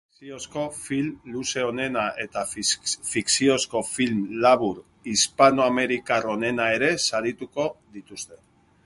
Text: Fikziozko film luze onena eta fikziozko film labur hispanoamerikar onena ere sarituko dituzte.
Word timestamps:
Fikziozko 0.17 0.61
film 0.75 1.09
luze 1.33 1.65
onena 1.71 2.05
eta 2.23 2.41
fikziozko 2.61 3.81
film 3.89 4.23
labur 4.47 4.79
hispanoamerikar 5.13 6.29
onena 6.37 6.71
ere 6.79 6.91
sarituko 7.11 7.69
dituzte. 8.01 8.41